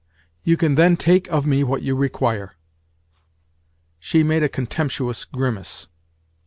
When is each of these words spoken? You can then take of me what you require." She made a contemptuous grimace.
You 0.43 0.57
can 0.57 0.73
then 0.73 0.97
take 0.97 1.27
of 1.31 1.45
me 1.45 1.63
what 1.63 1.83
you 1.83 1.95
require." 1.95 2.53
She 3.99 4.23
made 4.23 4.41
a 4.41 4.49
contemptuous 4.49 5.25
grimace. 5.25 5.89